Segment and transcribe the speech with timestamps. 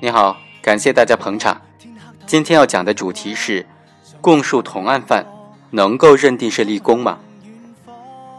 [0.00, 1.58] 你好，感谢大家捧场。
[2.26, 3.64] 今天要讲的主题是：
[4.20, 5.24] 供述同案犯
[5.70, 7.18] 能够认定是立功吗？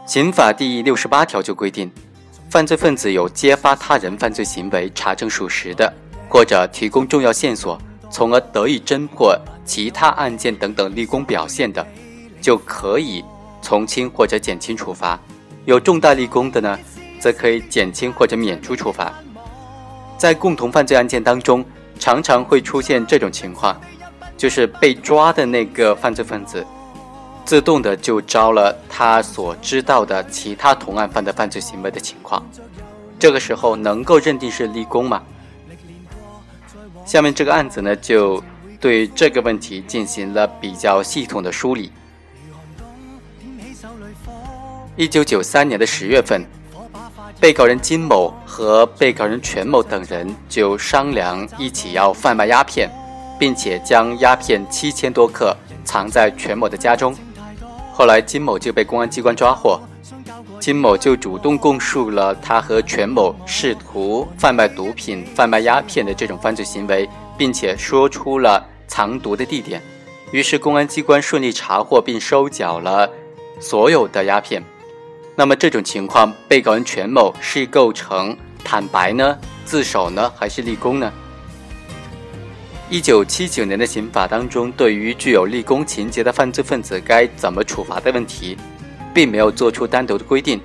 [0.06, 1.90] 刑法第六十八条就规定，
[2.48, 5.92] 犯罪分子有揭发他人犯罪行为、查证属实的，
[6.28, 7.76] 或者提供重要线索，
[8.10, 11.84] 从而得以侦破其他案件等等立功表现的，
[12.40, 13.24] 就可以
[13.60, 15.18] 从轻或者减轻处罚；
[15.64, 16.78] 有重大立功的呢，
[17.20, 19.12] 则可以减轻或者免除处罚。
[20.18, 21.64] 在共同犯罪案件当中，
[21.98, 23.80] 常常会出现这种情况，
[24.36, 26.66] 就是被抓的那个犯罪分子，
[27.44, 32.44] 自动的就招了他所知道的其他同案犯的犯罪行为的情况。
[33.18, 35.22] 这个时候能够认定是立功吗？
[37.06, 38.42] 下面这个案子呢，就
[38.78, 41.92] 对这个问题进行了比较系统的梳理。
[44.96, 46.44] 一九九三年的十月份。
[47.40, 52.90] 被告人金某和被告人全某等人就商量一起要贩卖鸦片，
[53.38, 57.16] 并且将鸦片七千多克藏在全某的家中。
[57.94, 59.80] 后来金某就被公安机关抓获，
[60.60, 69.80] 金某就主动供述了他和全某试图贩卖毒品、贩卖鸦片的这种犯罪行为，并且说出了藏毒的地点。
[70.30, 73.10] 于是公安机关顺利查获并收缴了
[73.58, 74.62] 所有的鸦片。
[75.40, 81.10] 那么这种情况，被告人全某是构成坦白呢、自首呢，还是立功呢？
[82.90, 88.54] 一九七九年的刑法当中，对于具有立功情节的犯罪分子该怎么处罚的问题，
[89.14, 90.60] 并没有做出单独的规定。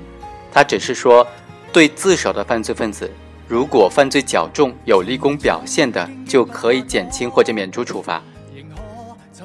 [0.52, 1.26] 他只是说，
[1.72, 3.09] 对自首的犯罪分子，
[3.48, 8.22] 如果犯罪较重、有立功表现的，就可以减轻或者免除处罚。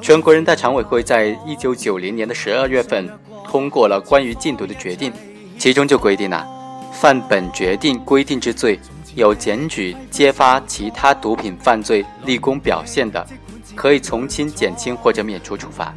[0.01, 3.09] 全国人大常委会在一九九零年的十二月份。
[3.47, 5.13] 通过了关于禁毒的决定，
[5.59, 6.47] 其中就规定了，
[6.93, 8.79] 犯本决定规定之罪，
[9.17, 13.27] 有检举揭发其他毒品犯罪立功表现的，
[13.75, 15.93] 可以从轻、减轻或者免除处罚。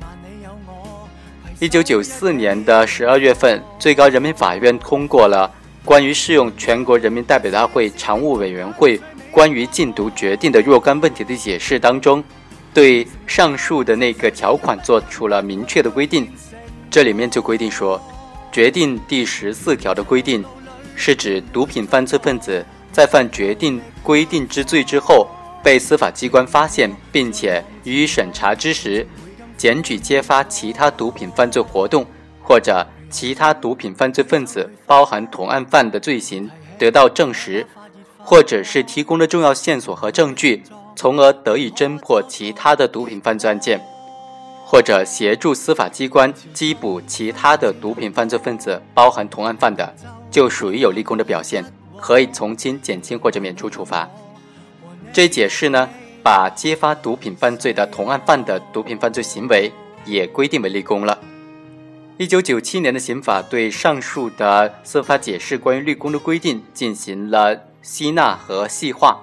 [1.60, 5.52] 一九九四年的十二月份，最高人民法院通过了
[5.86, 9.00] 关于适用全国人民代表大会常务委员会
[9.30, 12.24] 关于禁毒决定的若干问题的解释当中，
[12.74, 16.28] 对上述的那个条款做出了明确的规定。
[16.90, 18.02] 这里面就规定说，
[18.52, 20.44] 决定第十四条的规定，
[20.96, 25.28] 是指毒品犯罪分子在犯决定规定之罪之后，
[25.64, 29.08] 被司法机关发现并且予以审查之时，
[29.58, 32.06] 检举揭发其他毒品犯罪活动，
[32.42, 37.66] 或者其他毒品犯罪分子包含同案犯的罪行得到证实，
[38.20, 40.64] 或者是提供了重要线索和证据，
[40.96, 43.80] 从而得以侦破其他的毒品犯罪案件。
[44.66, 49.94] 或者协助司法机关缉捕其他的毒品犯罪分子，包含同案犯的，
[50.32, 51.64] 就属于有立功的表现，
[52.00, 54.10] 可以从轻、减轻或者免除处罚。
[55.12, 55.88] 这一解释呢，
[56.24, 59.72] 把揭发毒品犯罪的同案犯的毒品犯罪行为
[60.06, 61.20] 也规定为立功了。
[62.18, 69.20] 一九九七年的刑法对上述的司法解释关于立功的规定进行了吸纳和细化。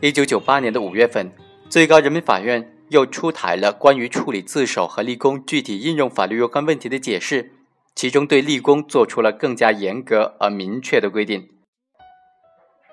[0.00, 1.32] 一九九八年的五月份，
[1.68, 2.72] 最高人民法院。
[2.90, 7.52] 又出台了关于处理自首和立功具体应用法律若干问题的解释，
[7.94, 11.50] 其中对立功做出了更加严格而明确的规定。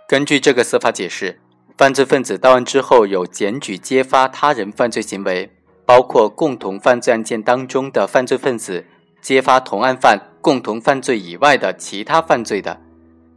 [0.05, 1.39] 根据这个司法解释，
[1.77, 5.49] 犯罪分子到案之后有检举揭发他人犯罪行为，
[5.85, 8.83] 包括共同犯罪案件当中的犯罪分子
[9.21, 12.81] 揭发同案犯共同犯罪以外的其他犯罪的，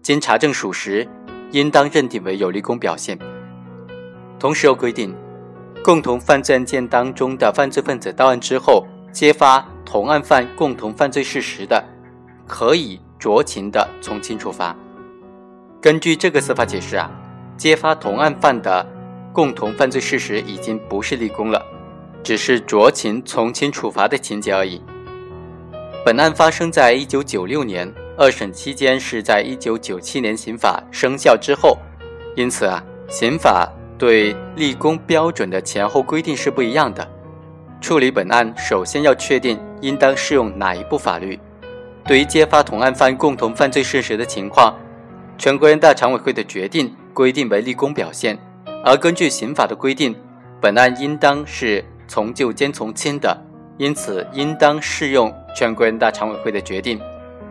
[0.03, 1.07] 经查证属实，
[1.53, 3.17] 应当认定为有立功表现。
[4.39, 5.15] 同时又规定。
[5.83, 11.83] 共同犯罪案件当中的犯罪分子到案之后，揭发同案犯共同犯罪事实的，
[12.47, 14.77] 可以酌情的从轻处罚。
[15.81, 17.09] 根据这个司法解释啊，
[17.57, 18.85] 揭发同案犯的
[19.33, 21.65] 共同犯罪事实已经不是立功了，
[22.23, 24.83] 只是酌情从轻处罚的情节而已。
[26.05, 31.79] 本案发生在一九九六年，二审期间是在一九九七年刑法生效之后，
[32.35, 33.73] 因此啊，刑法。
[33.99, 37.07] 对立功标准的前后规定是不一样的。
[37.81, 41.39] 处理本案，首先要确定应当适用哪一部法律。
[42.05, 44.75] 对于揭发同案犯共同犯罪事实的情况，
[45.37, 48.39] 全国人大常委会的决定规定为立功表现，
[48.85, 50.17] 而根据刑法的规定，
[50.61, 53.37] 本案应当是从旧兼从轻的，
[53.77, 56.99] 因此应当适用全国人大常委会的决定，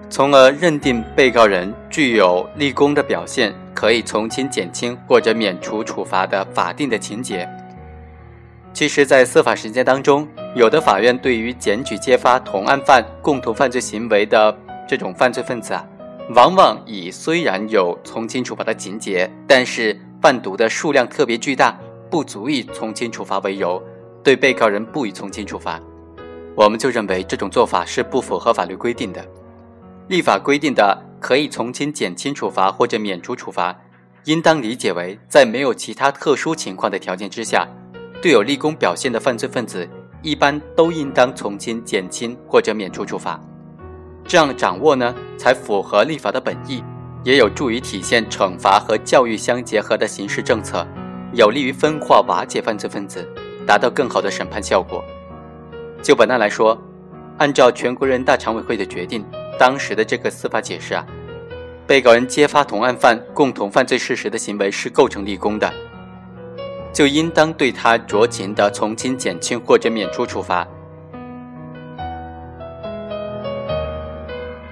[0.09, 3.53] 从而认定被告人具有立功的表现。
[3.77, 7.47] 可以从轻、减轻或者免除处罚的法定的情节。
[8.73, 14.57] 其实，在司法实践当中，有的法院对于检举揭发同案犯共同犯罪行为的
[14.87, 15.85] 这种犯罪分子啊，
[16.33, 21.77] 往往以虽然有从轻处罚的情节，但是贩毒的数量特别巨大，
[22.09, 23.79] 不足以从轻处罚为由，
[24.23, 25.79] 对被告人不予从轻处罚。
[26.55, 29.23] 我们就认为这种做法是不符合法律规定的。
[30.07, 33.75] 立法规定的可以从轻、减轻处罚或者免除处罚，
[34.23, 37.67] 应当理解为在没有其他特殊情况的条件之下，
[38.21, 39.87] 对有立功表现的犯罪分子，
[40.21, 43.39] 一般都应当从轻、减轻或者免除处罚。
[44.25, 46.83] 这样掌握呢，才符合立法的本意。
[47.23, 50.87] 也有助于体现惩罚和教育相结合的刑事政策，
[51.33, 53.27] 有利于分化瓦解犯罪分子，
[53.65, 55.03] 达到更好的审判效果。
[56.01, 56.81] 就本案来说，
[57.37, 59.25] 按照全国人大常委会的决定，
[59.57, 61.05] 当时的这个司法解释啊，
[61.85, 65.71] 被告人揭发同案犯共同犯罪事实的行为是构成立功的，
[66.93, 70.67] 就应当对他酌情的从轻、减轻或者免除处罚。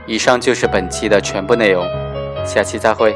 [0.06, 1.84] 以上就是本期的全部内容。
[2.46, 3.16] 下期再会。